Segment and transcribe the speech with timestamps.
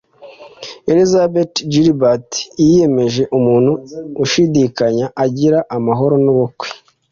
[0.91, 2.29] Elizabeth Gilbert,
[2.63, 3.71] Yiyemeje: Umuntu
[4.23, 6.67] ushidikanya agira amahoro nubukwe